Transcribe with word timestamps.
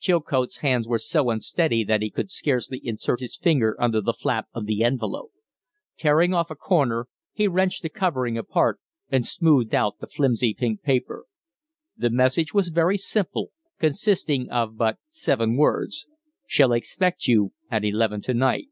Chilcote's 0.00 0.56
hands 0.64 0.88
were 0.88 0.96
so 0.98 1.28
unsteady 1.28 1.84
that 1.84 2.00
he 2.00 2.08
could 2.08 2.30
scarcely 2.30 2.80
insert 2.82 3.20
his 3.20 3.36
finger 3.36 3.76
under 3.78 4.00
the 4.00 4.14
flap 4.14 4.48
of 4.54 4.64
the 4.64 4.82
envelope. 4.82 5.30
Tearing 5.98 6.32
off 6.32 6.50
a 6.50 6.56
corner, 6.56 7.06
he 7.34 7.46
wrenched 7.48 7.82
the 7.82 7.90
covering 7.90 8.38
apart 8.38 8.80
and 9.10 9.26
smoothed 9.26 9.74
out 9.74 9.98
the 10.00 10.06
flimsy 10.06 10.54
pink 10.54 10.80
paper. 10.80 11.26
The 11.98 12.08
message 12.08 12.54
was 12.54 12.68
very 12.70 12.96
simple, 12.96 13.50
consisting 13.78 14.48
of 14.50 14.78
but 14.78 14.96
seven 15.10 15.54
words: 15.54 16.06
"Shall 16.46 16.72
expect 16.72 17.28
you 17.28 17.52
at 17.70 17.84
eleven 17.84 18.22
to 18.22 18.32
night. 18.32 18.68